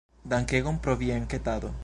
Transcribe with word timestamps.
Dankegon 0.31 0.79
pro 0.79 0.95
via 0.97 1.15
enketado. 1.15 1.75